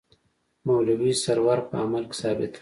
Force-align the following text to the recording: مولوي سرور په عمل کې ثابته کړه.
مولوي 0.65 1.11
سرور 1.23 1.59
په 1.69 1.75
عمل 1.83 2.03
کې 2.09 2.15
ثابته 2.21 2.47
کړه. 2.53 2.59